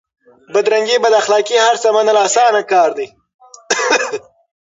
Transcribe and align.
بدرنګي 0.53 0.97
بداخلاق 1.03 1.47
هرڅه 1.65 1.89
منل 1.95 2.17
اسان 2.25 2.53
کار 2.71 2.89
دی؛ 2.97 3.07